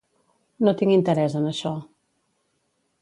No 0.67 0.73
tinc 0.79 0.93
interès 0.95 1.37
en 1.41 1.45
això. 1.51 1.75